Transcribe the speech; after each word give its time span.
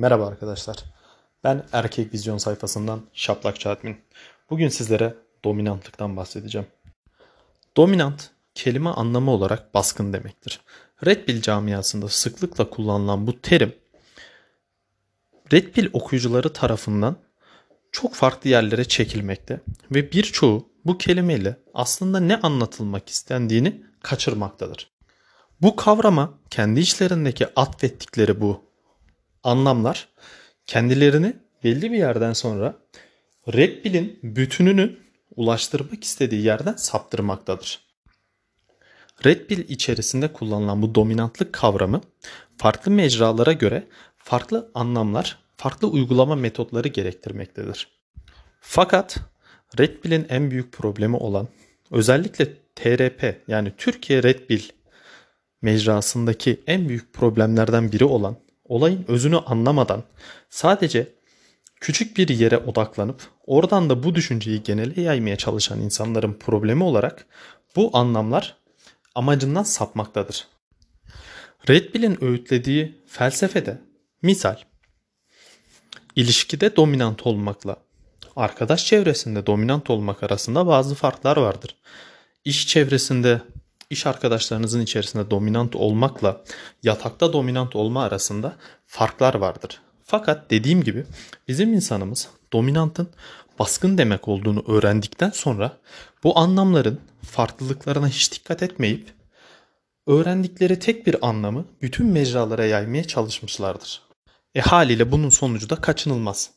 Merhaba 0.00 0.26
arkadaşlar. 0.26 0.76
Ben 1.44 1.66
Erkek 1.72 2.14
Vizyon 2.14 2.38
sayfasından 2.38 3.00
Şaplak 3.12 3.60
Çatmin. 3.60 3.96
Bugün 4.50 4.68
sizlere 4.68 5.14
dominantlıktan 5.44 6.16
bahsedeceğim. 6.16 6.66
Dominant 7.76 8.30
kelime 8.54 8.90
anlamı 8.90 9.30
olarak 9.30 9.74
baskın 9.74 10.12
demektir. 10.12 10.60
Red 11.06 11.24
Pill 11.24 11.42
camiasında 11.42 12.08
sıklıkla 12.08 12.70
kullanılan 12.70 13.26
bu 13.26 13.40
terim 13.40 13.74
Red 15.52 15.72
Pill 15.72 15.90
okuyucuları 15.92 16.52
tarafından 16.52 17.16
çok 17.92 18.14
farklı 18.14 18.50
yerlere 18.50 18.84
çekilmekte 18.84 19.60
ve 19.90 20.12
birçoğu 20.12 20.68
bu 20.84 20.98
kelimeyle 20.98 21.56
aslında 21.74 22.20
ne 22.20 22.36
anlatılmak 22.36 23.08
istendiğini 23.08 23.82
kaçırmaktadır. 24.02 24.90
Bu 25.62 25.76
kavrama 25.76 26.34
kendi 26.50 26.80
içlerindeki 26.80 27.46
atfettikleri 27.56 28.40
bu 28.40 28.69
anlamlar 29.44 30.08
kendilerini 30.66 31.36
belli 31.64 31.92
bir 31.92 31.98
yerden 31.98 32.32
sonra 32.32 32.76
Red 33.52 33.82
Pill'in 33.82 34.18
bütününü 34.22 34.96
ulaştırmak 35.36 36.04
istediği 36.04 36.42
yerden 36.42 36.74
saptırmaktadır. 36.76 37.90
Red 39.24 39.46
Pill 39.46 39.68
içerisinde 39.68 40.32
kullanılan 40.32 40.82
bu 40.82 40.94
dominantlık 40.94 41.52
kavramı 41.52 42.00
farklı 42.56 42.90
mecralara 42.90 43.52
göre 43.52 43.86
farklı 44.16 44.70
anlamlar, 44.74 45.38
farklı 45.56 45.88
uygulama 45.88 46.36
metotları 46.36 46.88
gerektirmektedir. 46.88 47.88
Fakat 48.60 49.16
Red 49.78 50.00
Pill'in 50.00 50.26
en 50.28 50.50
büyük 50.50 50.72
problemi 50.72 51.16
olan 51.16 51.48
özellikle 51.90 52.54
TRP 52.76 53.42
yani 53.48 53.72
Türkiye 53.78 54.22
Red 54.22 54.46
Pill 54.46 54.62
mecrasındaki 55.62 56.60
en 56.66 56.88
büyük 56.88 57.12
problemlerden 57.12 57.92
biri 57.92 58.04
olan 58.04 58.36
olayın 58.70 59.04
özünü 59.08 59.36
anlamadan 59.36 60.02
sadece 60.50 61.12
küçük 61.80 62.16
bir 62.16 62.28
yere 62.28 62.58
odaklanıp 62.58 63.22
oradan 63.46 63.90
da 63.90 64.02
bu 64.02 64.14
düşünceyi 64.14 64.62
genele 64.62 65.00
yaymaya 65.00 65.36
çalışan 65.36 65.80
insanların 65.80 66.32
problemi 66.32 66.84
olarak 66.84 67.26
bu 67.76 67.90
anlamlar 67.96 68.56
amacından 69.14 69.62
sapmaktadır. 69.62 70.48
Red 71.68 71.92
Pill'in 71.92 72.24
öğütlediği 72.24 73.02
felsefede 73.06 73.78
misal 74.22 74.56
ilişkide 76.16 76.76
dominant 76.76 77.26
olmakla 77.26 77.76
arkadaş 78.36 78.86
çevresinde 78.86 79.46
dominant 79.46 79.90
olmak 79.90 80.22
arasında 80.22 80.66
bazı 80.66 80.94
farklar 80.94 81.36
vardır. 81.36 81.76
İş 82.44 82.66
çevresinde 82.66 83.40
iş 83.90 84.06
arkadaşlarınızın 84.06 84.80
içerisinde 84.80 85.30
dominant 85.30 85.76
olmakla 85.76 86.40
yatakta 86.82 87.32
dominant 87.32 87.76
olma 87.76 88.04
arasında 88.04 88.56
farklar 88.86 89.34
vardır. 89.34 89.80
Fakat 90.04 90.50
dediğim 90.50 90.82
gibi 90.82 91.06
bizim 91.48 91.74
insanımız 91.74 92.28
dominantın 92.52 93.08
baskın 93.58 93.98
demek 93.98 94.28
olduğunu 94.28 94.64
öğrendikten 94.68 95.30
sonra 95.30 95.76
bu 96.24 96.38
anlamların 96.38 97.00
farklılıklarına 97.22 98.08
hiç 98.08 98.32
dikkat 98.32 98.62
etmeyip 98.62 99.12
öğrendikleri 100.06 100.78
tek 100.78 101.06
bir 101.06 101.28
anlamı 101.28 101.64
bütün 101.82 102.06
mecralara 102.06 102.64
yaymaya 102.64 103.04
çalışmışlardır. 103.04 104.02
E 104.54 104.60
haliyle 104.60 105.12
bunun 105.12 105.28
sonucu 105.28 105.70
da 105.70 105.76
kaçınılmaz 105.76 106.50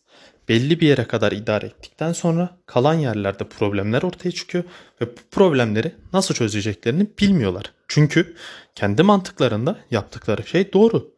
belli 0.50 0.80
bir 0.80 0.88
yere 0.88 1.04
kadar 1.08 1.32
idare 1.32 1.66
ettikten 1.66 2.14
sonra 2.14 2.58
kalan 2.66 2.94
yerlerde 2.94 3.44
problemler 3.44 4.02
ortaya 4.02 4.32
çıkıyor 4.32 4.64
ve 5.02 5.08
bu 5.08 5.22
problemleri 5.32 5.96
nasıl 6.14 6.36
çözeceklerini 6.36 7.08
bilmiyorlar. 7.20 7.74
Çünkü 7.88 8.36
kendi 8.76 9.04
mantıklarında 9.04 9.80
yaptıkları 9.92 10.48
şey 10.48 10.74
doğru. 10.74 11.14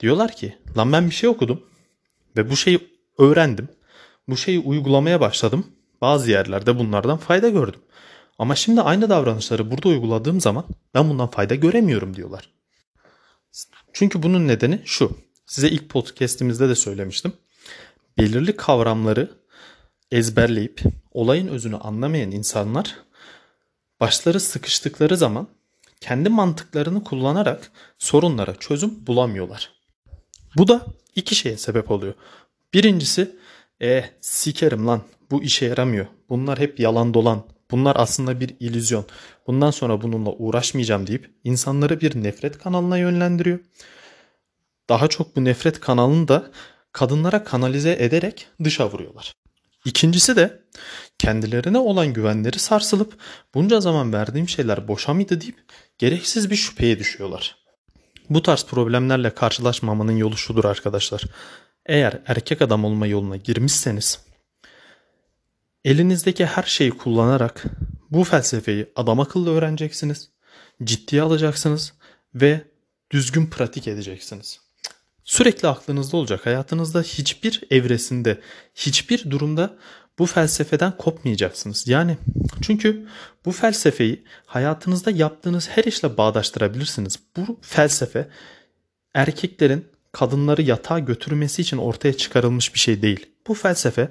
Diyorlar 0.00 0.32
ki 0.32 0.58
lan 0.76 0.92
ben 0.92 1.10
bir 1.10 1.14
şey 1.14 1.28
okudum 1.28 1.62
ve 2.36 2.50
bu 2.50 2.56
şeyi 2.56 2.80
öğrendim. 3.18 3.68
Bu 4.28 4.36
şeyi 4.36 4.58
uygulamaya 4.58 5.20
başladım. 5.20 5.66
Bazı 6.00 6.30
yerlerde 6.30 6.78
bunlardan 6.78 7.18
fayda 7.18 7.48
gördüm. 7.48 7.80
Ama 8.38 8.54
şimdi 8.54 8.80
aynı 8.80 9.10
davranışları 9.10 9.70
burada 9.70 9.88
uyguladığım 9.88 10.40
zaman 10.40 10.64
ben 10.94 11.10
bundan 11.10 11.30
fayda 11.30 11.54
göremiyorum 11.54 12.16
diyorlar. 12.16 12.50
Çünkü 13.92 14.22
bunun 14.22 14.48
nedeni 14.48 14.82
şu. 14.84 15.18
Size 15.46 15.68
ilk 15.68 15.88
podcast'imizde 15.88 16.68
de 16.68 16.74
söylemiştim 16.74 17.32
belirli 18.18 18.56
kavramları 18.56 19.30
ezberleyip 20.10 20.82
olayın 21.12 21.48
özünü 21.48 21.76
anlamayan 21.76 22.30
insanlar 22.30 22.96
başları 24.00 24.40
sıkıştıkları 24.40 25.16
zaman 25.16 25.48
kendi 26.00 26.28
mantıklarını 26.28 27.04
kullanarak 27.04 27.72
sorunlara 27.98 28.54
çözüm 28.54 29.06
bulamıyorlar. 29.06 29.72
Bu 30.56 30.68
da 30.68 30.86
iki 31.14 31.34
şeye 31.34 31.56
sebep 31.56 31.90
oluyor. 31.90 32.14
Birincisi 32.74 33.36
e 33.82 34.04
sikerim 34.20 34.86
lan 34.86 35.02
bu 35.30 35.42
işe 35.42 35.66
yaramıyor. 35.66 36.06
Bunlar 36.28 36.58
hep 36.58 36.80
yalan 36.80 37.14
dolan. 37.14 37.44
Bunlar 37.70 37.96
aslında 37.96 38.40
bir 38.40 38.56
illüzyon. 38.60 39.06
Bundan 39.46 39.70
sonra 39.70 40.02
bununla 40.02 40.30
uğraşmayacağım 40.30 41.06
deyip 41.06 41.30
insanları 41.44 42.00
bir 42.00 42.22
nefret 42.22 42.58
kanalına 42.58 42.98
yönlendiriyor. 42.98 43.58
Daha 44.88 45.08
çok 45.08 45.36
bu 45.36 45.44
nefret 45.44 45.80
kanalını 45.80 46.28
da 46.28 46.50
kadınlara 46.98 47.44
kanalize 47.44 47.96
ederek 48.00 48.46
dışa 48.64 48.90
vuruyorlar. 48.90 49.34
İkincisi 49.84 50.36
de 50.36 50.62
kendilerine 51.18 51.78
olan 51.78 52.12
güvenleri 52.12 52.58
sarsılıp 52.58 53.18
bunca 53.54 53.80
zaman 53.80 54.12
verdiğim 54.12 54.48
şeyler 54.48 54.88
boşa 54.88 55.14
mıydı 55.14 55.40
deyip 55.40 55.58
gereksiz 55.98 56.50
bir 56.50 56.56
şüpheye 56.56 56.98
düşüyorlar. 56.98 57.56
Bu 58.30 58.42
tarz 58.42 58.64
problemlerle 58.64 59.34
karşılaşmamanın 59.34 60.16
yolu 60.16 60.36
şudur 60.36 60.64
arkadaşlar. 60.64 61.22
Eğer 61.86 62.22
erkek 62.26 62.62
adam 62.62 62.84
olma 62.84 63.06
yoluna 63.06 63.36
girmişseniz 63.36 64.20
elinizdeki 65.84 66.46
her 66.46 66.62
şeyi 66.62 66.90
kullanarak 66.90 67.64
bu 68.10 68.24
felsefeyi 68.24 68.86
adam 68.96 69.20
akıllı 69.20 69.50
öğreneceksiniz, 69.50 70.30
ciddiye 70.84 71.22
alacaksınız 71.22 71.92
ve 72.34 72.64
düzgün 73.10 73.46
pratik 73.46 73.88
edeceksiniz 73.88 74.67
sürekli 75.28 75.68
aklınızda 75.68 76.16
olacak. 76.16 76.46
Hayatınızda 76.46 77.02
hiçbir 77.02 77.62
evresinde, 77.70 78.40
hiçbir 78.74 79.30
durumda 79.30 79.76
bu 80.18 80.26
felsefeden 80.26 80.96
kopmayacaksınız. 80.96 81.88
Yani 81.88 82.18
çünkü 82.62 83.06
bu 83.44 83.52
felsefeyi 83.52 84.24
hayatınızda 84.46 85.10
yaptığınız 85.10 85.68
her 85.68 85.84
işle 85.84 86.16
bağdaştırabilirsiniz. 86.16 87.18
Bu 87.36 87.58
felsefe 87.62 88.28
erkeklerin 89.14 89.86
kadınları 90.12 90.62
yatağa 90.62 90.98
götürmesi 90.98 91.62
için 91.62 91.78
ortaya 91.78 92.12
çıkarılmış 92.12 92.74
bir 92.74 92.78
şey 92.78 93.02
değil. 93.02 93.26
Bu 93.48 93.54
felsefe 93.54 94.08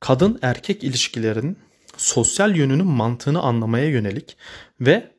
kadın 0.00 0.38
erkek 0.42 0.84
ilişkilerinin 0.84 1.58
sosyal 1.96 2.56
yönünün 2.56 2.86
mantığını 2.86 3.40
anlamaya 3.40 3.86
yönelik 3.86 4.36
ve 4.80 5.10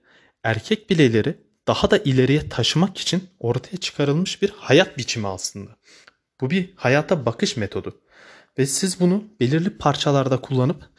erkek 0.43 0.89
bireyleri 0.89 1.37
daha 1.67 1.91
da 1.91 1.97
ileriye 1.97 2.49
taşımak 2.49 2.97
için 2.97 3.29
ortaya 3.39 3.77
çıkarılmış 3.77 4.41
bir 4.41 4.49
hayat 4.49 4.97
biçimi 4.97 5.27
aslında. 5.27 5.71
Bu 6.41 6.49
bir 6.49 6.73
hayata 6.75 7.25
bakış 7.25 7.57
metodu. 7.57 8.01
Ve 8.57 8.65
siz 8.65 8.99
bunu 8.99 9.23
belirli 9.39 9.77
parçalarda 9.77 10.41
kullanıp 10.41 10.89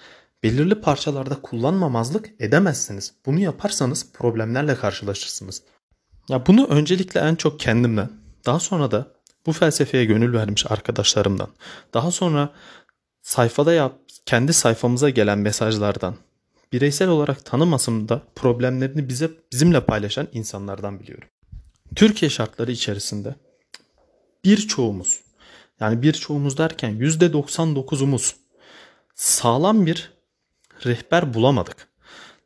belirli 0.42 0.80
parçalarda 0.80 1.42
kullanmamazlık 1.42 2.30
edemezsiniz. 2.40 3.14
Bunu 3.26 3.40
yaparsanız 3.40 4.12
problemlerle 4.12 4.76
karşılaşırsınız. 4.76 5.62
Ya 6.28 6.46
bunu 6.46 6.66
öncelikle 6.66 7.20
en 7.20 7.34
çok 7.34 7.60
kendimden, 7.60 8.10
daha 8.46 8.60
sonra 8.60 8.90
da 8.90 9.06
bu 9.46 9.52
felsefeye 9.52 10.04
gönül 10.04 10.34
vermiş 10.34 10.70
arkadaşlarımdan, 10.70 11.48
daha 11.94 12.10
sonra 12.10 12.50
sayfada 13.22 13.72
yap, 13.72 13.98
kendi 14.26 14.52
sayfamıza 14.52 15.10
gelen 15.10 15.38
mesajlardan, 15.38 16.16
bireysel 16.72 17.08
olarak 17.08 17.44
tanımasam 17.44 18.08
da 18.08 18.22
problemlerini 18.34 19.08
bize 19.08 19.30
bizimle 19.52 19.80
paylaşan 19.84 20.28
insanlardan 20.32 21.00
biliyorum. 21.00 21.28
Türkiye 21.96 22.30
şartları 22.30 22.72
içerisinde 22.72 23.34
birçoğumuz 24.44 25.20
yani 25.80 26.02
birçoğumuz 26.02 26.58
derken 26.58 26.92
%99'umuz 27.00 28.34
sağlam 29.14 29.86
bir 29.86 30.12
rehber 30.86 31.34
bulamadık. 31.34 31.88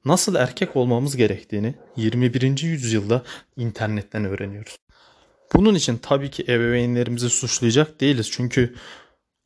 Nasıl 0.04 0.34
erkek 0.34 0.76
olmamız 0.76 1.16
gerektiğini 1.16 1.74
21. 1.96 2.62
yüzyılda 2.62 3.22
internetten 3.56 4.24
öğreniyoruz. 4.24 4.76
Bunun 5.54 5.74
için 5.74 5.98
tabii 5.98 6.30
ki 6.30 6.42
ebeveynlerimizi 6.42 7.30
suçlayacak 7.30 8.00
değiliz. 8.00 8.30
Çünkü 8.30 8.74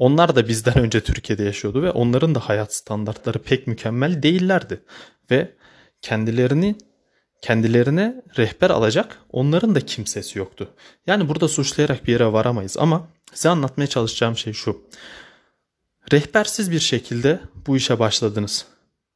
onlar 0.01 0.37
da 0.37 0.49
bizden 0.49 0.79
önce 0.79 1.01
Türkiye'de 1.01 1.43
yaşıyordu 1.43 1.83
ve 1.83 1.91
onların 1.91 2.35
da 2.35 2.41
hayat 2.41 2.75
standartları 2.75 3.39
pek 3.39 3.67
mükemmel 3.67 4.23
değillerdi. 4.23 4.85
Ve 5.31 5.55
kendilerini 6.03 6.77
kendilerine 7.43 8.23
rehber 8.39 8.71
alacak 8.71 9.19
onların 9.31 9.75
da 9.75 9.81
kimsesi 9.81 10.39
yoktu. 10.39 10.69
Yani 11.07 11.29
burada 11.29 11.49
suçlayarak 11.49 12.07
bir 12.07 12.13
yere 12.13 12.33
varamayız 12.33 12.77
ama 12.79 13.09
size 13.33 13.49
anlatmaya 13.49 13.87
çalışacağım 13.87 14.37
şey 14.37 14.53
şu. 14.53 14.83
Rehbersiz 16.13 16.71
bir 16.71 16.81
şekilde 16.81 17.41
bu 17.67 17.77
işe 17.77 17.99
başladınız. 17.99 18.67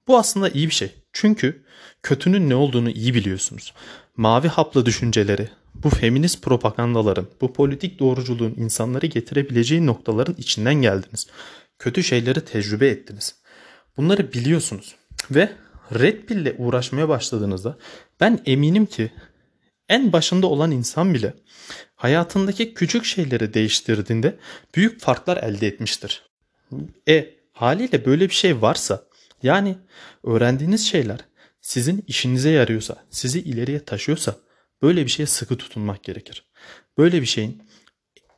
Bu 0.08 0.18
aslında 0.18 0.48
iyi 0.48 0.68
bir 0.68 0.74
şey. 0.74 0.94
Çünkü 1.12 1.64
kötünün 2.02 2.50
ne 2.50 2.54
olduğunu 2.54 2.90
iyi 2.90 3.14
biliyorsunuz. 3.14 3.74
Mavi 4.16 4.48
haplı 4.48 4.86
düşünceleri, 4.86 5.48
bu 5.74 5.90
feminist 5.90 6.42
propagandaların, 6.42 7.26
bu 7.40 7.52
politik 7.52 7.98
doğruculuğun 7.98 8.54
insanları 8.56 9.06
getirebileceği 9.06 9.86
noktaların 9.86 10.34
içinden 10.38 10.74
geldiniz. 10.74 11.26
Kötü 11.78 12.02
şeyleri 12.02 12.44
tecrübe 12.44 12.88
ettiniz. 12.88 13.34
Bunları 13.96 14.32
biliyorsunuz 14.32 14.94
ve 15.30 15.52
Red 15.94 16.24
Pill 16.24 16.36
ile 16.36 16.54
uğraşmaya 16.58 17.08
başladığınızda 17.08 17.78
ben 18.20 18.40
eminim 18.46 18.86
ki 18.86 19.10
en 19.88 20.12
başında 20.12 20.46
olan 20.46 20.70
insan 20.70 21.14
bile 21.14 21.34
hayatındaki 21.94 22.74
küçük 22.74 23.04
şeyleri 23.04 23.54
değiştirdiğinde 23.54 24.38
büyük 24.74 25.00
farklar 25.00 25.36
elde 25.36 25.66
etmiştir. 25.66 26.22
E 27.08 27.34
haliyle 27.52 28.06
böyle 28.06 28.28
bir 28.28 28.34
şey 28.34 28.62
varsa 28.62 29.04
yani 29.42 29.78
öğrendiğiniz 30.24 30.86
şeyler 30.86 31.20
sizin 31.60 32.04
işinize 32.06 32.50
yarıyorsa, 32.50 33.04
sizi 33.10 33.40
ileriye 33.40 33.84
taşıyorsa 33.84 34.36
böyle 34.82 35.04
bir 35.04 35.10
şeye 35.10 35.26
sıkı 35.26 35.56
tutunmak 35.56 36.04
gerekir. 36.04 36.46
Böyle 36.98 37.20
bir 37.20 37.26
şeyin 37.26 37.62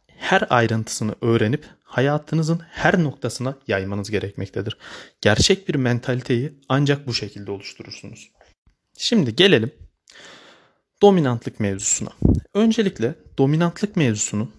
her 0.07 0.47
ayrıntısını 0.51 1.15
öğrenip 1.21 1.65
hayatınızın 1.85 2.61
her 2.71 3.05
noktasına 3.05 3.59
yaymanız 3.69 4.11
gerekmektedir. 4.11 4.77
Gerçek 5.21 5.69
bir 5.69 5.75
mentaliteyi 5.75 6.61
ancak 6.69 7.07
bu 7.07 7.15
şekilde 7.15 7.51
oluşturursunuz. 7.51 8.31
Şimdi 8.99 9.37
gelelim 9.37 9.73
dominantlık 11.03 11.61
mevzusuna. 11.61 12.11
Öncelikle 12.55 13.15
dominantlık 13.39 13.97
mevzusunun 13.97 14.53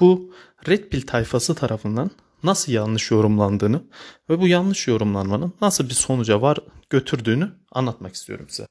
bu 0.00 0.34
Red 0.68 0.88
Pill 0.88 1.06
tayfası 1.06 1.54
tarafından 1.54 2.10
nasıl 2.42 2.72
yanlış 2.72 3.10
yorumlandığını 3.10 3.82
ve 4.30 4.40
bu 4.40 4.48
yanlış 4.48 4.88
yorumlanmanın 4.88 5.52
nasıl 5.60 5.88
bir 5.88 5.94
sonuca 5.94 6.40
var 6.40 6.58
götürdüğünü 6.90 7.52
anlatmak 7.72 8.14
istiyorum 8.14 8.46
size. 8.48 8.66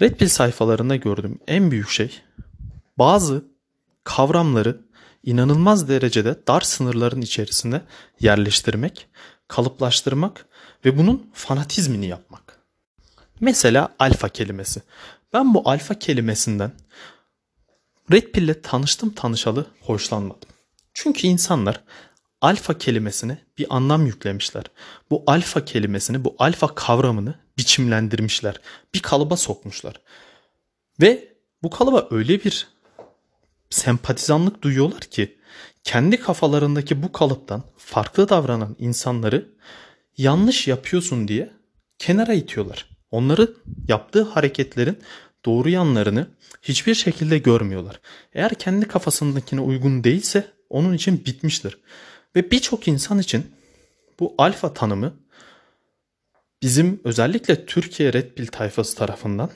Red 0.00 0.16
Pill 0.16 0.28
sayfalarında 0.28 0.96
gördüğüm 0.96 1.38
en 1.46 1.70
büyük 1.70 1.88
şey 1.88 2.22
bazı 2.98 3.44
kavramları 4.04 4.80
inanılmaz 5.24 5.88
derecede 5.88 6.36
dar 6.48 6.60
sınırların 6.60 7.20
içerisinde 7.20 7.82
yerleştirmek, 8.20 9.08
kalıplaştırmak 9.48 10.46
ve 10.84 10.98
bunun 10.98 11.30
fanatizmini 11.34 12.06
yapmak. 12.06 12.58
Mesela 13.40 13.94
alfa 13.98 14.28
kelimesi. 14.28 14.82
Ben 15.32 15.54
bu 15.54 15.68
alfa 15.70 15.98
kelimesinden 15.98 16.72
Red 18.12 18.32
Pill 18.32 18.42
ile 18.42 18.62
tanıştım 18.62 19.10
tanışalı 19.10 19.66
hoşlanmadım. 19.80 20.48
Çünkü 20.94 21.26
insanlar 21.26 21.84
alfa 22.40 22.78
kelimesine 22.78 23.38
bir 23.58 23.66
anlam 23.70 24.06
yüklemişler. 24.06 24.64
Bu 25.10 25.24
alfa 25.26 25.64
kelimesini, 25.64 26.24
bu 26.24 26.36
alfa 26.38 26.74
kavramını 26.74 27.34
biçimlendirmişler. 27.58 28.60
Bir 28.94 29.02
kalıba 29.02 29.36
sokmuşlar. 29.36 30.00
Ve 31.00 31.36
bu 31.62 31.70
kalıba 31.70 32.08
öyle 32.10 32.44
bir 32.44 32.68
sempatizanlık 33.70 34.62
duyuyorlar 34.62 35.00
ki 35.00 35.38
kendi 35.84 36.20
kafalarındaki 36.20 37.02
bu 37.02 37.12
kalıptan 37.12 37.62
farklı 37.76 38.28
davranan 38.28 38.76
insanları 38.78 39.48
yanlış 40.16 40.68
yapıyorsun 40.68 41.28
diye 41.28 41.52
kenara 41.98 42.34
itiyorlar. 42.34 42.96
Onları 43.10 43.54
yaptığı 43.88 44.22
hareketlerin 44.22 44.98
doğru 45.44 45.68
yanlarını 45.68 46.26
hiçbir 46.62 46.94
şekilde 46.94 47.38
görmüyorlar. 47.38 48.00
Eğer 48.34 48.54
kendi 48.54 48.88
kafasındakine 48.88 49.60
uygun 49.60 50.04
değilse 50.04 50.52
onun 50.70 50.92
için 50.92 51.24
bitmiştir. 51.26 51.78
Ve 52.36 52.50
birçok 52.50 52.88
insan 52.88 53.18
için 53.18 53.52
bu 54.20 54.34
alfa 54.38 54.74
tanımı 54.74 55.14
bizim 56.62 57.00
özellikle 57.04 57.66
Türkiye 57.66 58.12
Red 58.12 58.32
Pill 58.32 58.46
tayfası 58.46 58.96
tarafından 58.96 59.50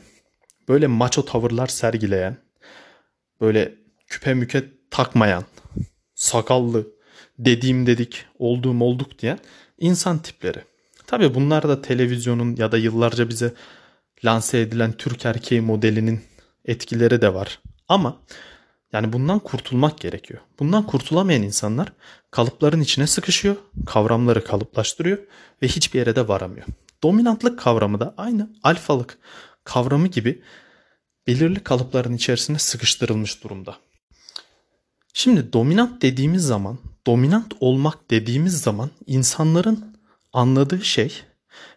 böyle 0.69 0.87
maço 0.87 1.25
tavırlar 1.25 1.67
sergileyen, 1.67 2.37
böyle 3.41 3.75
küpe 4.07 4.35
müke 4.35 4.65
takmayan, 4.91 5.45
sakallı, 6.15 6.87
dediğim 7.39 7.87
dedik, 7.87 8.25
olduğum 8.39 8.81
olduk 8.81 9.19
diyen 9.19 9.39
insan 9.79 10.19
tipleri. 10.19 10.65
Tabi 11.07 11.35
bunlar 11.35 11.69
da 11.69 11.83
televizyonun 11.83 12.57
ya 12.57 12.73
da 12.73 12.79
yıllarca 12.79 13.29
bize 13.29 13.55
lanse 14.25 14.61
edilen 14.61 14.93
Türk 14.93 15.27
erkeği 15.27 15.61
modelinin 15.61 16.21
etkileri 16.65 17.21
de 17.21 17.35
var. 17.35 17.61
Ama 17.89 18.23
yani 18.93 19.13
bundan 19.13 19.39
kurtulmak 19.39 20.01
gerekiyor. 20.01 20.41
Bundan 20.59 20.87
kurtulamayan 20.87 21.43
insanlar 21.43 21.93
kalıpların 22.31 22.81
içine 22.81 23.07
sıkışıyor, 23.07 23.57
kavramları 23.87 24.45
kalıplaştırıyor 24.45 25.19
ve 25.63 25.69
hiçbir 25.69 25.99
yere 25.99 26.17
de 26.17 26.29
varamıyor. 26.29 26.67
Dominantlık 27.03 27.59
kavramı 27.59 28.01
da 28.01 28.15
aynı 28.17 28.51
alfalık 28.63 29.19
kavramı 29.65 30.07
gibi 30.07 30.43
belirli 31.27 31.61
kalıpların 31.61 32.15
içerisine 32.15 32.59
sıkıştırılmış 32.59 33.45
durumda. 33.45 33.77
Şimdi 35.13 35.53
dominant 35.53 36.03
dediğimiz 36.03 36.43
zaman, 36.43 36.79
dominant 37.07 37.55
olmak 37.61 38.11
dediğimiz 38.11 38.61
zaman 38.61 38.91
insanların 39.07 39.97
anladığı 40.33 40.85
şey 40.85 41.23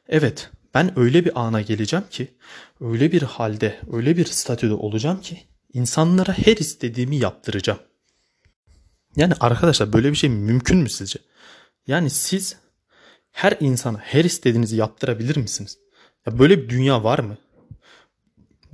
evet 0.08 0.50
ben 0.74 1.00
öyle 1.00 1.26
bir 1.26 1.40
ana 1.40 1.62
geleceğim 1.62 2.06
ki, 2.12 2.28
öyle 2.82 3.12
bir 3.12 3.22
halde, 3.22 3.80
öyle 3.92 4.18
bir 4.18 4.26
statüde 4.26 4.74
olacağım 4.74 5.22
ki 5.22 5.44
insanlara 5.74 6.38
her 6.38 6.58
istediğimi 6.58 7.16
yaptıracağım. 7.16 7.80
Yani 9.16 9.34
arkadaşlar 9.40 9.94
böyle 9.94 10.12
bir 10.12 10.16
şey 10.16 10.30
mümkün 10.30 10.78
mü 10.78 10.90
sizce? 10.90 11.20
Yani 11.88 12.10
siz 12.10 12.58
her 13.32 13.58
insana 13.60 13.98
her 13.98 14.24
istediğinizi 14.24 14.76
yaptırabilir 14.76 15.38
misiniz? 15.38 15.78
Ya 16.26 16.40
böyle 16.40 16.64
bir 16.64 16.70
dünya 16.70 17.04
var 17.04 17.20
mı? 17.20 17.38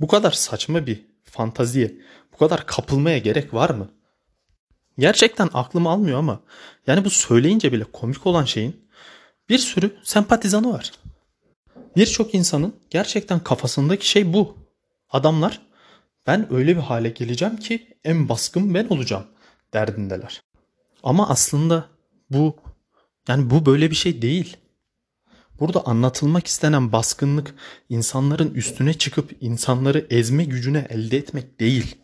Bu 0.00 0.06
kadar 0.06 0.30
saçma 0.30 0.86
bir 0.86 1.06
fantaziye, 1.24 1.94
bu 2.32 2.36
kadar 2.36 2.66
kapılmaya 2.66 3.18
gerek 3.18 3.54
var 3.54 3.70
mı? 3.70 3.90
Gerçekten 4.98 5.50
aklım 5.54 5.86
almıyor 5.86 6.18
ama 6.18 6.40
yani 6.86 7.04
bu 7.04 7.10
söyleyince 7.10 7.72
bile 7.72 7.84
komik 7.84 8.26
olan 8.26 8.44
şeyin 8.44 8.88
bir 9.48 9.58
sürü 9.58 9.96
sempatizanı 10.02 10.72
var. 10.72 10.92
Birçok 11.96 12.34
insanın 12.34 12.74
gerçekten 12.90 13.40
kafasındaki 13.40 14.08
şey 14.08 14.32
bu. 14.32 14.58
Adamlar 15.10 15.60
ben 16.26 16.52
öyle 16.52 16.76
bir 16.76 16.82
hale 16.82 17.08
geleceğim 17.08 17.56
ki 17.56 17.96
en 18.04 18.28
baskın 18.28 18.74
ben 18.74 18.86
olacağım 18.86 19.26
derdindeler. 19.72 20.42
Ama 21.02 21.28
aslında 21.28 21.84
bu 22.30 22.56
yani 23.28 23.50
bu 23.50 23.66
böyle 23.66 23.90
bir 23.90 23.96
şey 23.96 24.22
değil. 24.22 24.56
Burada 25.60 25.86
anlatılmak 25.86 26.46
istenen 26.46 26.92
baskınlık 26.92 27.54
insanların 27.88 28.54
üstüne 28.54 28.94
çıkıp 28.94 29.36
insanları 29.40 30.06
ezme 30.10 30.44
gücüne 30.44 30.86
elde 30.90 31.16
etmek 31.16 31.60
değil. 31.60 31.96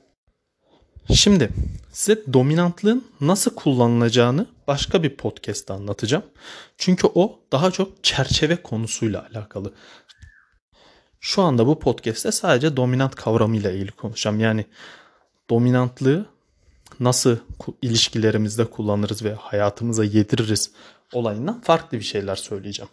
Şimdi 1.14 1.50
size 1.92 2.32
dominantlığın 2.32 3.04
nasıl 3.20 3.54
kullanılacağını 3.54 4.46
başka 4.66 5.02
bir 5.02 5.16
podcast'ta 5.16 5.74
anlatacağım. 5.74 6.24
Çünkü 6.78 7.06
o 7.14 7.40
daha 7.52 7.70
çok 7.70 8.04
çerçeve 8.04 8.56
konusuyla 8.56 9.28
alakalı. 9.30 9.72
Şu 11.20 11.42
anda 11.42 11.66
bu 11.66 11.78
podcast'te 11.78 12.32
sadece 12.32 12.76
dominant 12.76 13.14
kavramıyla 13.14 13.70
ilgili 13.70 13.90
konuşacağım. 13.90 14.40
Yani 14.40 14.64
dominantlığı 15.50 16.26
nasıl 17.00 17.36
ilişkilerimizde 17.82 18.64
kullanırız 18.64 19.24
ve 19.24 19.34
hayatımıza 19.34 20.04
yediririz 20.04 20.70
olayından 21.12 21.60
farklı 21.60 21.98
bir 21.98 22.04
şeyler 22.04 22.36
söyleyeceğim. 22.36 22.90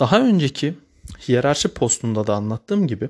Daha 0.00 0.20
önceki 0.20 0.74
hiyerarşi 1.28 1.68
postunda 1.68 2.26
da 2.26 2.34
anlattığım 2.34 2.86
gibi 2.86 3.08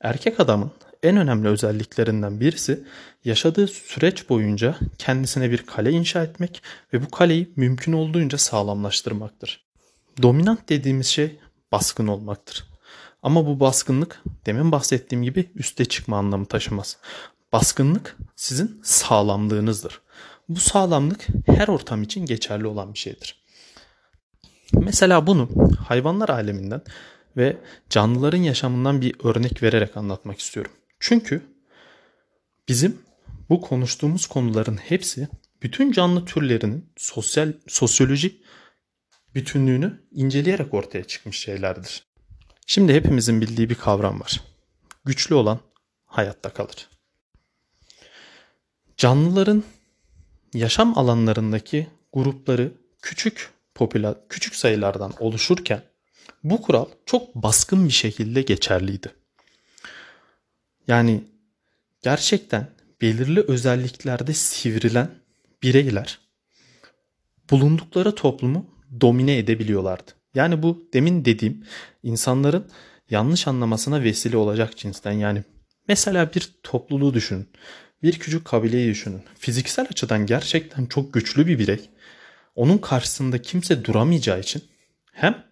erkek 0.00 0.40
adamın 0.40 0.70
en 1.02 1.16
önemli 1.16 1.48
özelliklerinden 1.48 2.40
birisi 2.40 2.84
yaşadığı 3.24 3.66
süreç 3.66 4.28
boyunca 4.28 4.78
kendisine 4.98 5.50
bir 5.50 5.66
kale 5.66 5.90
inşa 5.90 6.22
etmek 6.22 6.62
ve 6.92 7.02
bu 7.02 7.10
kaleyi 7.10 7.50
mümkün 7.56 7.92
olduğunca 7.92 8.38
sağlamlaştırmaktır. 8.38 9.64
Dominant 10.22 10.68
dediğimiz 10.68 11.06
şey 11.06 11.38
baskın 11.72 12.06
olmaktır. 12.06 12.69
Ama 13.22 13.46
bu 13.46 13.60
baskınlık 13.60 14.22
demin 14.46 14.72
bahsettiğim 14.72 15.24
gibi 15.24 15.50
üste 15.54 15.84
çıkma 15.84 16.18
anlamı 16.18 16.46
taşımaz. 16.46 16.96
Baskınlık 17.52 18.16
sizin 18.36 18.80
sağlamlığınızdır. 18.84 20.00
Bu 20.48 20.60
sağlamlık 20.60 21.26
her 21.46 21.68
ortam 21.68 22.02
için 22.02 22.26
geçerli 22.26 22.66
olan 22.66 22.94
bir 22.94 22.98
şeydir. 22.98 23.42
Mesela 24.72 25.26
bunu 25.26 25.48
hayvanlar 25.88 26.28
aleminden 26.28 26.82
ve 27.36 27.56
canlıların 27.90 28.38
yaşamından 28.38 29.00
bir 29.00 29.14
örnek 29.24 29.62
vererek 29.62 29.96
anlatmak 29.96 30.38
istiyorum. 30.38 30.72
Çünkü 31.00 31.42
bizim 32.68 32.98
bu 33.48 33.60
konuştuğumuz 33.60 34.26
konuların 34.26 34.76
hepsi 34.76 35.28
bütün 35.62 35.92
canlı 35.92 36.24
türlerinin 36.24 36.92
sosyal 36.96 37.52
sosyoloji 37.66 38.42
bütünlüğünü 39.34 40.00
inceleyerek 40.10 40.74
ortaya 40.74 41.04
çıkmış 41.04 41.38
şeylerdir. 41.38 42.09
Şimdi 42.72 42.94
hepimizin 42.94 43.40
bildiği 43.40 43.70
bir 43.70 43.74
kavram 43.74 44.20
var. 44.20 44.40
Güçlü 45.04 45.34
olan 45.34 45.58
hayatta 46.06 46.52
kalır. 46.52 46.88
Canlıların 48.96 49.64
yaşam 50.54 50.98
alanlarındaki 50.98 51.86
grupları 52.12 52.72
küçük 53.02 53.50
popüler 53.74 54.14
küçük 54.28 54.54
sayılardan 54.54 55.12
oluşurken 55.20 55.82
bu 56.44 56.62
kural 56.62 56.86
çok 57.06 57.34
baskın 57.34 57.88
bir 57.88 57.92
şekilde 57.92 58.42
geçerliydi. 58.42 59.14
Yani 60.86 61.24
gerçekten 62.02 62.66
belirli 63.00 63.40
özelliklerde 63.40 64.34
sivrilen 64.34 65.10
bireyler 65.62 66.18
bulundukları 67.50 68.14
toplumu 68.14 68.66
domine 69.00 69.38
edebiliyorlardı. 69.38 70.19
Yani 70.34 70.62
bu 70.62 70.88
demin 70.92 71.24
dediğim 71.24 71.64
insanların 72.02 72.66
yanlış 73.10 73.48
anlamasına 73.48 74.02
vesile 74.02 74.36
olacak 74.36 74.76
cinsten. 74.76 75.12
Yani 75.12 75.44
mesela 75.88 76.34
bir 76.34 76.50
topluluğu 76.62 77.14
düşünün. 77.14 77.48
Bir 78.02 78.18
küçük 78.18 78.44
kabileyi 78.44 78.90
düşünün. 78.90 79.22
Fiziksel 79.38 79.86
açıdan 79.90 80.26
gerçekten 80.26 80.86
çok 80.86 81.12
güçlü 81.12 81.46
bir 81.46 81.58
birey. 81.58 81.90
Onun 82.54 82.78
karşısında 82.78 83.42
kimse 83.42 83.84
duramayacağı 83.84 84.40
için 84.40 84.62
hem 85.12 85.44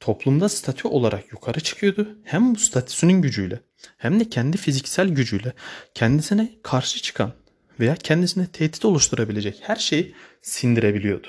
toplumda 0.00 0.48
statü 0.48 0.88
olarak 0.88 1.32
yukarı 1.32 1.60
çıkıyordu 1.60 2.18
hem 2.24 2.54
bu 2.54 2.58
statüsünün 2.58 3.22
gücüyle 3.22 3.60
hem 3.96 4.20
de 4.20 4.28
kendi 4.28 4.56
fiziksel 4.56 5.08
gücüyle 5.08 5.52
kendisine 5.94 6.50
karşı 6.62 7.02
çıkan 7.02 7.32
veya 7.80 7.94
kendisine 7.94 8.46
tehdit 8.46 8.84
oluşturabilecek 8.84 9.60
her 9.62 9.76
şeyi 9.76 10.14
sindirebiliyordu. 10.42 11.28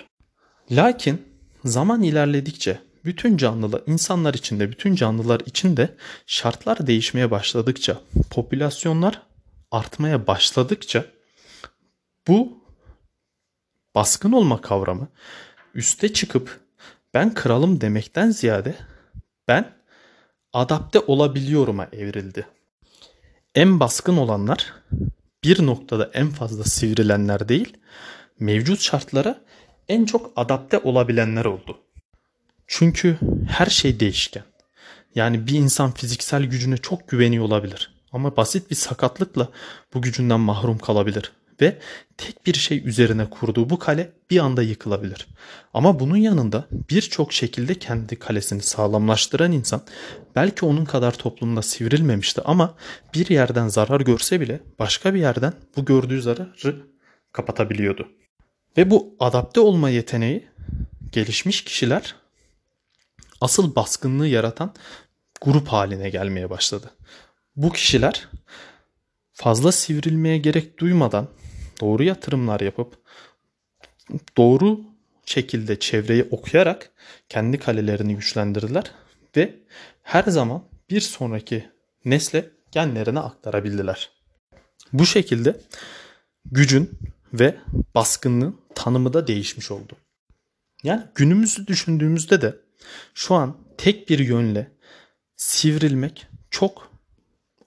Lakin 0.71 1.28
zaman 1.65 2.03
ilerledikçe 2.03 2.79
bütün 3.05 3.37
canlılar, 3.37 3.81
insanlar 3.87 4.33
içinde, 4.33 4.71
bütün 4.71 4.95
canlılar 4.95 5.41
içinde 5.45 5.95
şartlar 6.25 6.87
değişmeye 6.87 7.31
başladıkça, 7.31 7.97
popülasyonlar 8.29 9.21
artmaya 9.71 10.27
başladıkça 10.27 11.05
bu 12.27 12.63
baskın 13.95 14.31
olma 14.31 14.61
kavramı 14.61 15.07
üste 15.73 16.13
çıkıp 16.13 16.59
ben 17.13 17.33
kralım 17.33 17.81
demekten 17.81 18.29
ziyade 18.29 18.75
ben 19.47 19.73
adapte 20.53 20.99
olabiliyorum'a 20.99 21.87
evrildi. 21.91 22.47
En 23.55 23.79
baskın 23.79 24.17
olanlar 24.17 24.73
bir 25.43 25.65
noktada 25.65 26.11
en 26.13 26.29
fazla 26.29 26.63
sivrilenler 26.63 27.49
değil, 27.49 27.77
mevcut 28.39 28.79
şartlara 28.79 29.41
en 29.89 30.05
çok 30.05 30.31
adapte 30.35 30.77
olabilenler 30.77 31.45
oldu. 31.45 31.77
Çünkü 32.67 33.17
her 33.49 33.65
şey 33.65 33.99
değişken. 33.99 34.43
Yani 35.15 35.47
bir 35.47 35.53
insan 35.53 35.91
fiziksel 35.91 36.43
gücüne 36.43 36.77
çok 36.77 37.07
güveniyor 37.07 37.45
olabilir 37.45 37.99
ama 38.11 38.37
basit 38.37 38.71
bir 38.71 38.75
sakatlıkla 38.75 39.49
bu 39.93 40.01
gücünden 40.01 40.39
mahrum 40.39 40.77
kalabilir 40.77 41.31
ve 41.61 41.77
tek 42.17 42.45
bir 42.45 42.53
şey 42.53 42.87
üzerine 42.87 43.29
kurduğu 43.29 43.69
bu 43.69 43.79
kale 43.79 44.11
bir 44.29 44.39
anda 44.39 44.61
yıkılabilir. 44.61 45.27
Ama 45.73 45.99
bunun 45.99 46.17
yanında 46.17 46.67
birçok 46.89 47.33
şekilde 47.33 47.75
kendi 47.75 48.15
kalesini 48.15 48.61
sağlamlaştıran 48.61 49.51
insan 49.51 49.81
belki 50.35 50.65
onun 50.65 50.85
kadar 50.85 51.11
toplumda 51.11 51.61
sivrilmemişti 51.61 52.41
ama 52.45 52.75
bir 53.13 53.29
yerden 53.29 53.67
zarar 53.67 54.01
görse 54.01 54.41
bile 54.41 54.59
başka 54.79 55.13
bir 55.13 55.19
yerden 55.19 55.53
bu 55.77 55.85
gördüğü 55.85 56.21
zararı 56.21 56.85
kapatabiliyordu. 57.31 58.07
Ve 58.79 58.89
bu 58.89 59.15
adapte 59.19 59.59
olma 59.59 59.89
yeteneği 59.89 60.47
gelişmiş 61.11 61.63
kişiler 61.63 62.15
asıl 63.41 63.75
baskınlığı 63.75 64.27
yaratan 64.27 64.73
grup 65.41 65.67
haline 65.67 66.09
gelmeye 66.09 66.49
başladı. 66.49 66.91
Bu 67.55 67.71
kişiler 67.71 68.27
fazla 69.31 69.71
sivrilmeye 69.71 70.37
gerek 70.37 70.79
duymadan 70.79 71.27
doğru 71.81 72.03
yatırımlar 72.03 72.59
yapıp 72.59 72.97
doğru 74.37 74.81
şekilde 75.25 75.79
çevreyi 75.79 76.27
okuyarak 76.31 76.91
kendi 77.29 77.59
kalelerini 77.59 78.15
güçlendirdiler 78.15 78.91
ve 79.37 79.55
her 80.03 80.23
zaman 80.23 80.63
bir 80.89 81.01
sonraki 81.01 81.69
nesle 82.05 82.49
genlerine 82.71 83.19
aktarabildiler. 83.19 84.09
Bu 84.93 85.05
şekilde 85.05 85.61
gücün 86.45 86.99
ve 87.33 87.57
baskınlığın 87.95 88.61
tanımı 88.75 89.13
da 89.13 89.27
değişmiş 89.27 89.71
oldu. 89.71 89.93
Yani 90.83 91.03
günümüzü 91.15 91.67
düşündüğümüzde 91.67 92.41
de 92.41 92.55
şu 93.13 93.35
an 93.35 93.57
tek 93.77 94.09
bir 94.09 94.19
yönle 94.19 94.71
sivrilmek 95.35 96.27
çok 96.51 96.91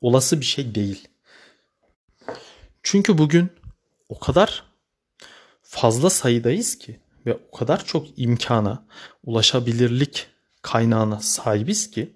olası 0.01 0.41
bir 0.41 0.45
şey 0.45 0.75
değil. 0.75 1.09
Çünkü 2.83 3.19
bugün 3.19 3.51
o 4.09 4.19
kadar 4.19 4.65
fazla 5.63 6.11
sayıdayız 6.11 6.79
ki 6.79 7.01
ve 7.27 7.39
o 7.53 7.57
kadar 7.57 7.85
çok 7.85 8.07
imkana, 8.17 8.87
ulaşabilirlik 9.25 10.27
kaynağına 10.63 11.21
sahibiz 11.21 11.91
ki 11.91 12.13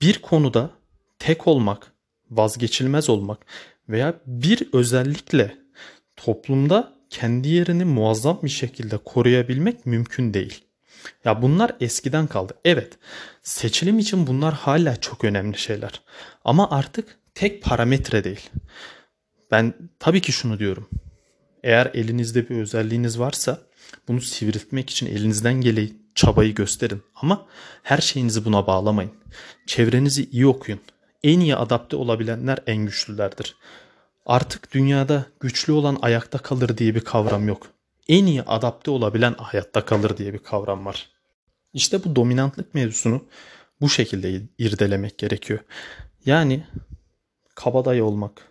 bir 0.00 0.22
konuda 0.22 0.70
tek 1.18 1.46
olmak, 1.46 1.92
vazgeçilmez 2.30 3.10
olmak 3.10 3.46
veya 3.88 4.20
bir 4.26 4.68
özellikle 4.72 5.61
toplumda 6.24 6.92
kendi 7.10 7.48
yerini 7.48 7.84
muazzam 7.84 8.40
bir 8.42 8.48
şekilde 8.48 8.96
koruyabilmek 8.96 9.86
mümkün 9.86 10.34
değil. 10.34 10.64
Ya 11.24 11.42
bunlar 11.42 11.76
eskiden 11.80 12.26
kaldı. 12.26 12.52
Evet, 12.64 12.92
seçilim 13.42 13.98
için 13.98 14.26
bunlar 14.26 14.54
hala 14.54 15.00
çok 15.00 15.24
önemli 15.24 15.58
şeyler. 15.58 16.00
Ama 16.44 16.70
artık 16.70 17.18
tek 17.34 17.62
parametre 17.62 18.24
değil. 18.24 18.50
Ben 19.50 19.74
tabii 19.98 20.20
ki 20.20 20.32
şunu 20.32 20.58
diyorum. 20.58 20.88
Eğer 21.62 21.90
elinizde 21.94 22.48
bir 22.48 22.56
özelliğiniz 22.56 23.18
varsa 23.18 23.58
bunu 24.08 24.20
sivriltmek 24.20 24.90
için 24.90 25.06
elinizden 25.06 25.54
gelen 25.54 25.90
çabayı 26.14 26.54
gösterin. 26.54 27.02
Ama 27.14 27.46
her 27.82 27.98
şeyinizi 27.98 28.44
buna 28.44 28.66
bağlamayın. 28.66 29.12
Çevrenizi 29.66 30.30
iyi 30.30 30.46
okuyun. 30.46 30.80
En 31.24 31.40
iyi 31.40 31.56
adapte 31.56 31.96
olabilenler 31.96 32.58
en 32.66 32.86
güçlülerdir. 32.86 33.56
Artık 34.26 34.74
dünyada 34.74 35.26
güçlü 35.40 35.72
olan 35.72 35.98
ayakta 36.02 36.38
kalır 36.38 36.78
diye 36.78 36.94
bir 36.94 37.00
kavram 37.00 37.48
yok. 37.48 37.66
En 38.08 38.26
iyi 38.26 38.42
adapte 38.42 38.90
olabilen 38.90 39.34
hayatta 39.34 39.84
kalır 39.84 40.16
diye 40.16 40.32
bir 40.32 40.38
kavram 40.38 40.86
var. 40.86 41.10
İşte 41.72 42.04
bu 42.04 42.16
dominantlık 42.16 42.74
mevzusunu 42.74 43.24
bu 43.80 43.88
şekilde 43.88 44.42
irdelemek 44.58 45.18
gerekiyor. 45.18 45.60
Yani 46.26 46.66
kabadayı 47.54 48.04
olmak, 48.04 48.48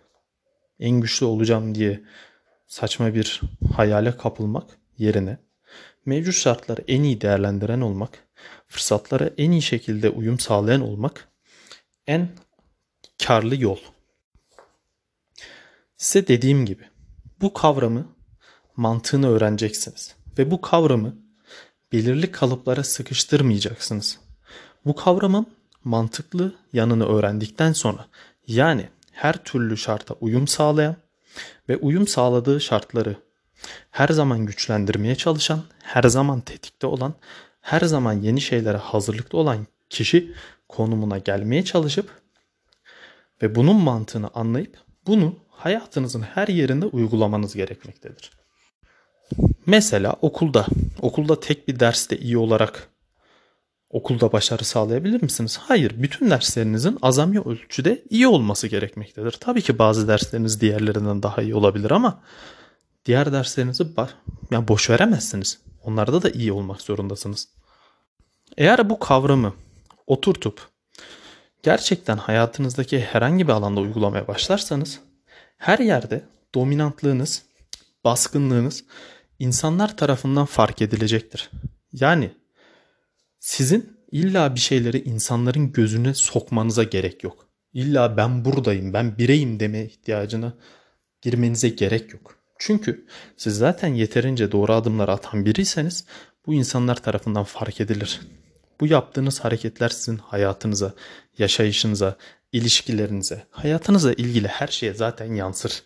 en 0.80 1.00
güçlü 1.00 1.26
olacağım 1.26 1.74
diye 1.74 2.02
saçma 2.66 3.14
bir 3.14 3.40
hayale 3.76 4.16
kapılmak 4.16 4.78
yerine 4.98 5.38
mevcut 6.06 6.34
şartları 6.34 6.84
en 6.88 7.02
iyi 7.02 7.20
değerlendiren 7.20 7.80
olmak, 7.80 8.26
fırsatlara 8.68 9.30
en 9.38 9.50
iyi 9.50 9.62
şekilde 9.62 10.10
uyum 10.10 10.38
sağlayan 10.38 10.80
olmak 10.80 11.28
en 12.06 12.28
karlı 13.24 13.62
yol. 13.62 13.78
Size 16.02 16.26
dediğim 16.26 16.66
gibi 16.66 16.82
bu 17.40 17.52
kavramı 17.52 18.06
mantığını 18.76 19.28
öğreneceksiniz 19.28 20.14
ve 20.38 20.50
bu 20.50 20.60
kavramı 20.60 21.16
belirli 21.92 22.32
kalıplara 22.32 22.84
sıkıştırmayacaksınız. 22.84 24.18
Bu 24.84 24.96
kavramın 24.96 25.46
mantıklı 25.84 26.54
yanını 26.72 27.06
öğrendikten 27.06 27.72
sonra 27.72 28.06
yani 28.46 28.88
her 29.12 29.44
türlü 29.44 29.76
şarta 29.76 30.14
uyum 30.20 30.48
sağlayan 30.48 30.96
ve 31.68 31.76
uyum 31.76 32.06
sağladığı 32.06 32.60
şartları 32.60 33.16
her 33.90 34.08
zaman 34.08 34.46
güçlendirmeye 34.46 35.14
çalışan, 35.14 35.62
her 35.82 36.02
zaman 36.02 36.40
tetikte 36.40 36.86
olan, 36.86 37.14
her 37.60 37.80
zaman 37.80 38.12
yeni 38.12 38.40
şeylere 38.40 38.78
hazırlıklı 38.78 39.38
olan 39.38 39.66
kişi 39.90 40.34
konumuna 40.68 41.18
gelmeye 41.18 41.64
çalışıp 41.64 42.22
ve 43.42 43.54
bunun 43.54 43.76
mantığını 43.76 44.30
anlayıp 44.34 44.91
bunu 45.06 45.36
hayatınızın 45.50 46.22
her 46.22 46.48
yerinde 46.48 46.86
uygulamanız 46.86 47.54
gerekmektedir. 47.54 48.30
Mesela 49.66 50.16
okulda, 50.22 50.66
okulda 51.00 51.40
tek 51.40 51.68
bir 51.68 51.80
derste 51.80 52.18
iyi 52.18 52.38
olarak 52.38 52.88
okulda 53.90 54.32
başarı 54.32 54.64
sağlayabilir 54.64 55.22
misiniz? 55.22 55.58
Hayır, 55.62 56.02
bütün 56.02 56.30
derslerinizin 56.30 56.98
azami 57.02 57.40
ölçüde 57.40 58.02
iyi 58.10 58.26
olması 58.26 58.66
gerekmektedir. 58.68 59.32
Tabii 59.40 59.62
ki 59.62 59.78
bazı 59.78 60.08
dersleriniz 60.08 60.60
diğerlerinden 60.60 61.22
daha 61.22 61.42
iyi 61.42 61.54
olabilir 61.54 61.90
ama 61.90 62.20
diğer 63.06 63.32
derslerinizi 63.32 63.84
yani 64.50 64.68
boş 64.68 64.90
veremezsiniz. 64.90 65.60
Onlarda 65.84 66.22
da 66.22 66.30
iyi 66.30 66.52
olmak 66.52 66.82
zorundasınız. 66.82 67.48
Eğer 68.56 68.90
bu 68.90 68.98
kavramı 68.98 69.54
oturtup 70.06 70.71
gerçekten 71.62 72.16
hayatınızdaki 72.16 73.00
herhangi 73.00 73.48
bir 73.48 73.52
alanda 73.52 73.80
uygulamaya 73.80 74.28
başlarsanız 74.28 75.00
her 75.56 75.78
yerde 75.78 76.24
dominantlığınız, 76.54 77.42
baskınlığınız 78.04 78.84
insanlar 79.38 79.96
tarafından 79.96 80.46
fark 80.46 80.82
edilecektir. 80.82 81.50
Yani 81.92 82.30
sizin 83.38 83.96
illa 84.12 84.54
bir 84.54 84.60
şeyleri 84.60 85.02
insanların 85.02 85.72
gözüne 85.72 86.14
sokmanıza 86.14 86.82
gerek 86.82 87.24
yok. 87.24 87.46
İlla 87.72 88.16
ben 88.16 88.44
buradayım, 88.44 88.92
ben 88.92 89.18
bireyim 89.18 89.60
deme 89.60 89.84
ihtiyacına 89.84 90.52
girmenize 91.22 91.68
gerek 91.68 92.12
yok. 92.12 92.38
Çünkü 92.58 93.06
siz 93.36 93.56
zaten 93.56 93.88
yeterince 93.94 94.52
doğru 94.52 94.72
adımlar 94.72 95.08
atan 95.08 95.44
biriyseniz 95.44 96.04
bu 96.46 96.54
insanlar 96.54 96.96
tarafından 96.96 97.44
fark 97.44 97.80
edilir. 97.80 98.20
Bu 98.82 98.86
yaptığınız 98.86 99.40
hareketler 99.40 99.88
sizin 99.88 100.16
hayatınıza, 100.16 100.94
yaşayışınıza, 101.38 102.16
ilişkilerinize, 102.52 103.46
hayatınıza 103.50 104.12
ilgili 104.12 104.48
her 104.48 104.66
şeye 104.66 104.94
zaten 104.94 105.34
yansır. 105.34 105.82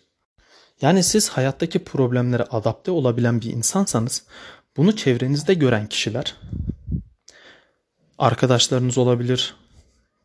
Yani 0.81 1.03
siz 1.03 1.29
hayattaki 1.29 1.83
problemlere 1.83 2.43
adapte 2.43 2.91
olabilen 2.91 3.41
bir 3.41 3.53
insansanız 3.53 4.23
bunu 4.77 4.95
çevrenizde 4.95 5.53
gören 5.53 5.87
kişiler 5.87 6.35
arkadaşlarınız 8.17 8.97
olabilir, 8.97 9.55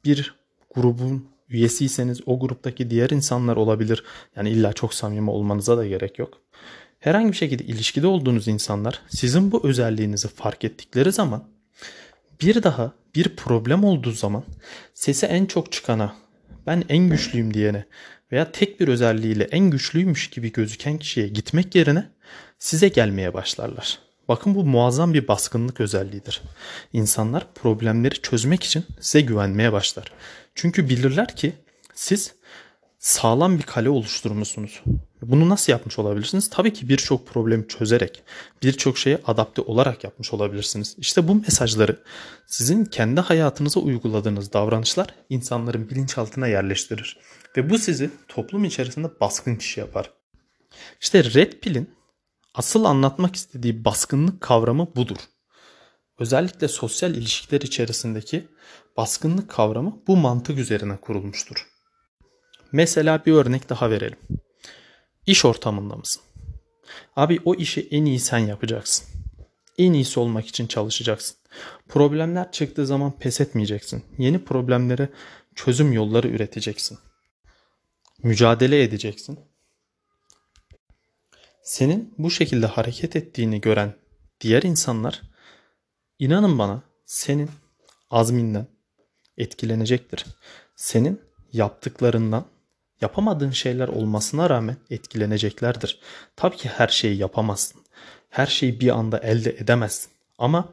bir 0.05 0.35
grubun 0.75 1.29
üyesiyseniz 1.49 2.21
o 2.27 2.41
gruptaki 2.41 2.91
diğer 2.91 3.11
insanlar 3.11 3.57
olabilir. 3.57 4.05
Yani 4.37 4.51
illa 4.51 4.73
çok 4.73 4.95
samimi 4.95 5.31
olmanıza 5.31 5.77
da 5.77 5.87
gerek 5.87 6.19
yok. 6.19 6.41
Herhangi 6.99 7.33
bir 7.33 7.37
şekilde 7.37 7.65
ilişkide 7.65 8.07
olduğunuz 8.07 8.49
insanlar 8.49 9.03
sizin 9.09 9.53
bu 9.53 9.67
özelliğinizi 9.67 10.29
fark 10.29 10.65
ettikleri 10.65 11.13
zaman 11.13 11.53
bir 12.43 12.63
daha 12.63 12.93
bir 13.15 13.37
problem 13.37 13.85
olduğu 13.85 14.13
zaman 14.13 14.45
sesi 14.95 15.27
en 15.27 15.47
çok 15.47 15.73
çıkana, 15.73 16.17
ben 16.67 16.85
en 16.89 17.11
güçlüyüm 17.11 17.55
diyene 17.55 17.85
veya 18.33 18.53
tek 18.53 18.81
bir 18.81 18.89
özelliğiyle 18.89 19.45
en 19.45 19.71
güçlüymüş 19.71 20.31
gibi 20.31 20.53
gözüken 20.53 20.99
kişiye 20.99 21.29
gitmek 21.29 21.75
yerine 21.75 22.09
size 22.59 22.89
gelmeye 22.89 23.35
başlarlar. 23.35 23.99
Bakın 24.29 24.55
bu 24.55 24.65
muazzam 24.65 25.15
bir 25.15 25.29
baskınlık 25.29 25.81
özelliğidir. 25.81 26.43
İnsanlar 26.93 27.47
problemleri 27.55 28.15
çözmek 28.15 28.65
için 28.65 28.85
size 29.01 29.21
güvenmeye 29.21 29.73
başlar. 29.73 30.13
Çünkü 30.55 30.89
bilirler 30.89 31.37
ki 31.37 31.53
siz 31.95 32.35
sağlam 33.03 33.59
bir 33.59 33.63
kale 33.63 33.91
oluşturmuşsunuz. 33.91 34.83
Bunu 35.23 35.49
nasıl 35.49 35.73
yapmış 35.73 35.99
olabilirsiniz? 35.99 36.51
Tabii 36.51 36.73
ki 36.73 36.89
birçok 36.89 37.27
problemi 37.27 37.69
çözerek, 37.69 38.23
birçok 38.63 38.99
şeye 38.99 39.21
adapte 39.27 39.63
olarak 39.63 40.05
yapmış 40.05 40.33
olabilirsiniz. 40.33 40.95
İşte 40.99 41.29
bu 41.29 41.35
mesajları 41.35 42.03
sizin 42.47 42.85
kendi 42.85 43.21
hayatınıza 43.21 43.81
uyguladığınız 43.81 44.53
davranışlar 44.53 45.15
insanların 45.29 45.91
bilinçaltına 45.91 46.47
yerleştirir. 46.47 47.19
Ve 47.57 47.71
bu 47.71 47.79
sizi 47.79 48.11
toplum 48.29 48.65
içerisinde 48.65 49.21
baskın 49.21 49.57
kişi 49.57 49.81
yapar. 49.81 50.11
İşte 51.01 51.25
Red 51.25 51.53
Pill'in 51.53 51.91
asıl 52.55 52.85
anlatmak 52.85 53.37
istediği 53.37 53.85
baskınlık 53.85 54.41
kavramı 54.41 54.97
budur. 54.97 55.19
Özellikle 56.19 56.69
sosyal 56.69 57.15
ilişkiler 57.15 57.61
içerisindeki 57.61 58.49
baskınlık 58.97 59.51
kavramı 59.51 60.03
bu 60.07 60.17
mantık 60.17 60.59
üzerine 60.59 60.97
kurulmuştur. 60.97 61.72
Mesela 62.73 63.27
bir 63.27 63.33
örnek 63.33 63.69
daha 63.69 63.91
verelim. 63.91 64.19
İş 65.27 65.45
ortamında 65.45 65.97
mısın? 65.97 66.23
Abi 67.17 67.41
o 67.45 67.55
işi 67.55 67.89
en 67.91 68.05
iyi 68.05 68.21
sen 68.21 68.39
yapacaksın. 68.39 69.07
En 69.79 69.93
iyisi 69.93 70.21
olmak 70.21 70.47
için 70.47 70.67
çalışacaksın. 70.67 71.37
Problemler 71.89 72.53
çıktığı 72.53 72.87
zaman 72.87 73.19
pes 73.19 73.41
etmeyeceksin. 73.41 74.05
Yeni 74.19 74.45
problemlere 74.45 75.09
çözüm 75.55 75.93
yolları 75.93 76.29
üreteceksin. 76.29 76.99
Mücadele 78.23 78.83
edeceksin. 78.83 79.41
Senin 81.63 82.15
bu 82.19 82.31
şekilde 82.31 82.67
hareket 82.67 83.17
ettiğini 83.17 83.61
gören 83.61 83.95
diğer 84.41 84.63
insanlar 84.63 85.23
inanın 86.19 86.59
bana 86.59 86.83
senin 87.07 87.51
azminden 88.11 88.67
etkilenecektir. 89.39 90.27
Senin 90.77 91.21
yaptıklarından 91.53 92.45
yapamadığın 93.03 93.51
şeyler 93.51 93.89
olmasına 93.89 94.51
rağmen 94.51 94.77
etkileneceklerdir. 94.91 96.01
Tabii 96.37 96.57
ki 96.57 96.69
her 96.69 96.89
şeyi 96.89 97.17
yapamazsın. 97.17 97.83
Her 98.31 98.47
şeyi 98.47 98.81
bir 98.81 98.89
anda 98.89 99.19
elde 99.19 99.51
edemezsin. 99.51 100.11
Ama 100.39 100.69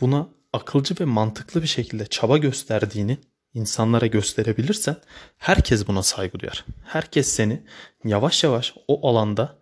buna 0.00 0.28
akılcı 0.52 0.94
ve 1.00 1.04
mantıklı 1.04 1.62
bir 1.62 1.66
şekilde 1.66 2.06
çaba 2.06 2.38
gösterdiğini 2.38 3.18
insanlara 3.54 4.06
gösterebilirsen 4.06 4.96
herkes 5.38 5.86
buna 5.88 6.02
saygı 6.02 6.40
duyar. 6.40 6.64
Herkes 6.84 7.28
seni 7.28 7.62
yavaş 8.04 8.44
yavaş 8.44 8.74
o 8.88 9.08
alanda 9.08 9.58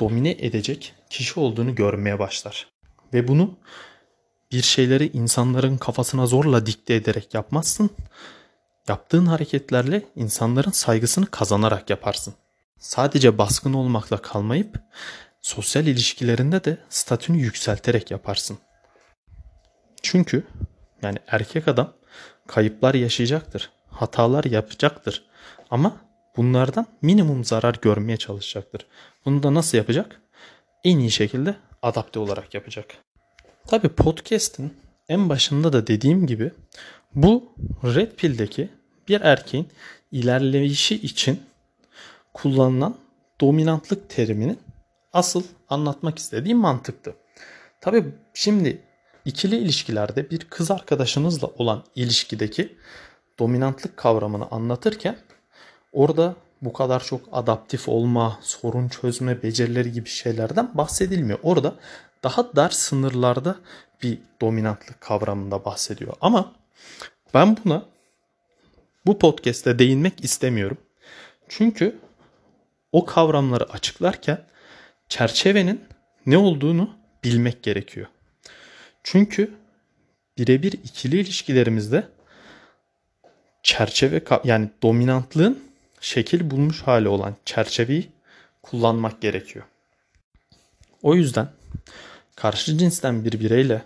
domine 0.00 0.30
edecek 0.30 0.94
kişi 1.10 1.40
olduğunu 1.40 1.74
görmeye 1.74 2.18
başlar. 2.18 2.66
Ve 3.14 3.28
bunu 3.28 3.58
bir 4.52 4.62
şeyleri 4.62 5.10
insanların 5.12 5.76
kafasına 5.76 6.26
zorla 6.26 6.66
dikte 6.66 6.94
ederek 6.94 7.34
yapmazsın. 7.34 7.90
Yaptığın 8.88 9.26
hareketlerle 9.26 10.02
insanların 10.16 10.70
saygısını 10.70 11.26
kazanarak 11.26 11.90
yaparsın. 11.90 12.34
Sadece 12.78 13.38
baskın 13.38 13.72
olmakla 13.72 14.16
kalmayıp 14.16 14.80
sosyal 15.42 15.86
ilişkilerinde 15.86 16.64
de 16.64 16.78
statünü 16.88 17.38
yükselterek 17.38 18.10
yaparsın. 18.10 18.58
Çünkü 20.02 20.46
yani 21.02 21.18
erkek 21.26 21.68
adam 21.68 21.92
kayıplar 22.46 22.94
yaşayacaktır. 22.94 23.70
Hatalar 23.90 24.44
yapacaktır. 24.44 25.24
Ama 25.70 25.96
bunlardan 26.36 26.86
minimum 27.02 27.44
zarar 27.44 27.74
görmeye 27.82 28.16
çalışacaktır. 28.16 28.86
Bunu 29.24 29.42
da 29.42 29.54
nasıl 29.54 29.78
yapacak? 29.78 30.20
En 30.84 30.98
iyi 30.98 31.10
şekilde 31.10 31.56
adapte 31.82 32.18
olarak 32.18 32.54
yapacak. 32.54 32.86
Tabi 33.66 33.88
podcast'in 33.88 34.76
en 35.08 35.28
başında 35.28 35.72
da 35.72 35.86
dediğim 35.86 36.26
gibi 36.26 36.52
bu 37.14 37.52
Red 37.84 38.12
Pill'deki 38.12 38.68
bir 39.08 39.20
erkeğin 39.20 39.68
ilerleyişi 40.12 40.94
için 40.94 41.42
kullanılan 42.34 42.96
dominantlık 43.40 44.10
teriminin 44.10 44.58
asıl 45.12 45.42
anlatmak 45.68 46.18
istediğim 46.18 46.58
mantıktı. 46.58 47.14
Tabi 47.80 48.04
şimdi 48.34 48.82
ikili 49.24 49.56
ilişkilerde 49.56 50.30
bir 50.30 50.38
kız 50.38 50.70
arkadaşınızla 50.70 51.46
olan 51.46 51.84
ilişkideki 51.94 52.76
dominantlık 53.38 53.96
kavramını 53.96 54.50
anlatırken 54.50 55.16
orada 55.92 56.36
bu 56.62 56.72
kadar 56.72 57.04
çok 57.04 57.20
adaptif 57.32 57.88
olma, 57.88 58.38
sorun 58.42 58.88
çözme 58.88 59.42
becerileri 59.42 59.92
gibi 59.92 60.08
şeylerden 60.08 60.70
bahsedilmiyor. 60.74 61.38
Orada 61.42 61.74
daha 62.26 62.56
dar 62.56 62.70
sınırlarda 62.70 63.56
bir 64.02 64.18
dominantlık 64.40 65.00
kavramında 65.00 65.64
bahsediyor. 65.64 66.12
Ama 66.20 66.54
ben 67.34 67.56
buna 67.64 67.84
bu 69.06 69.18
podcast'te 69.18 69.78
değinmek 69.78 70.24
istemiyorum. 70.24 70.78
Çünkü 71.48 71.96
o 72.92 73.04
kavramları 73.04 73.72
açıklarken 73.72 74.44
çerçevenin 75.08 75.84
ne 76.26 76.38
olduğunu 76.38 76.96
bilmek 77.24 77.62
gerekiyor. 77.62 78.06
Çünkü 79.02 79.54
birebir 80.38 80.72
ikili 80.72 81.20
ilişkilerimizde 81.20 82.08
çerçeve 83.62 84.22
yani 84.44 84.70
dominantlığın 84.82 85.64
şekil 86.00 86.50
bulmuş 86.50 86.82
hali 86.82 87.08
olan 87.08 87.36
çerçeveyi 87.44 88.08
kullanmak 88.62 89.20
gerekiyor. 89.20 89.64
O 91.02 91.14
yüzden 91.14 91.48
karşı 92.36 92.78
cinsten 92.78 93.24
bir 93.24 93.40
bireyle 93.40 93.82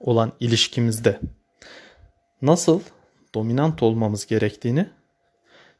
olan 0.00 0.32
ilişkimizde 0.40 1.20
nasıl 2.42 2.80
dominant 3.34 3.82
olmamız 3.82 4.26
gerektiğini 4.26 4.88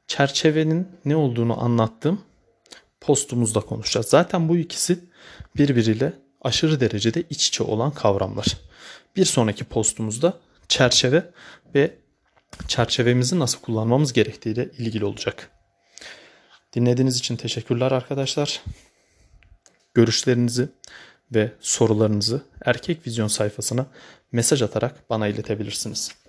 çerçevenin 0.07 0.89
ne 1.05 1.17
olduğunu 1.17 1.63
anlattığım 1.63 2.21
postumuzda 3.01 3.61
konuşacağız. 3.61 4.07
Zaten 4.07 4.49
bu 4.49 4.57
ikisi 4.57 4.99
birbiriyle 5.57 6.13
aşırı 6.43 6.81
derecede 6.81 7.23
iç 7.31 7.49
içe 7.49 7.63
olan 7.63 7.91
kavramlar. 7.91 8.47
Bir 9.17 9.25
sonraki 9.25 9.65
postumuzda 9.65 10.39
çerçeve 10.69 11.31
ve 11.75 11.95
çerçevemizi 12.69 13.39
nasıl 13.39 13.61
kullanmamız 13.61 14.13
gerektiğiyle 14.13 14.71
ilgili 14.79 15.05
olacak. 15.05 15.51
Dinlediğiniz 16.73 17.19
için 17.19 17.37
teşekkürler 17.37 17.93
arkadaşlar. 17.93 18.63
Görüşlerinizi 19.95 20.69
ve 21.35 21.53
sorularınızı 21.61 22.43
Erkek 22.65 23.07
Vizyon 23.07 23.29
sayfasına 23.29 23.87
mesaj 24.33 24.63
atarak 24.63 25.11
bana 25.11 25.29
iletebilirsiniz. 25.29 26.20